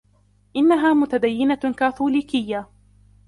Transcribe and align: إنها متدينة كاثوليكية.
إنها 0.55 0.93
متدينة 0.93 1.59
كاثوليكية. 1.77 2.69